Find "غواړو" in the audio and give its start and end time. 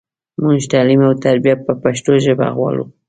2.57-2.85